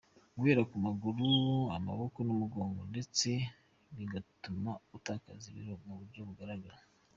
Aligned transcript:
Guhera 0.37 0.61
ku 0.69 0.75
maguru, 0.85 1.27
amaboko 1.77 2.17
n’umugongo 2.23 2.79
ndetse 2.91 3.29
bigatuma 3.95 4.71
utakaza 4.97 5.45
ibiro 5.51 5.73
mu 5.85 5.93
buryo 5.99 6.21
bugaragara. 6.27 6.77